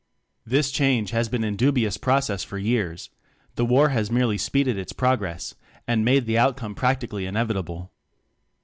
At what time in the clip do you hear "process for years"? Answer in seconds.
1.97-3.11